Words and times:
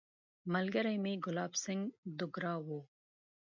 ملګری 0.53 0.95
مې 1.03 1.13
ګلاب 1.25 1.51
سینګهه 1.63 1.91
دوګرا 2.17 2.53
وو. 2.65 2.79